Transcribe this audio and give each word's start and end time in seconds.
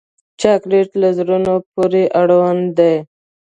چاکلېټ 0.41 0.89
له 1.01 1.09
زړونو 1.17 1.53
پورې 1.73 2.03
اړوند 2.21 2.63
دی. 2.77 2.95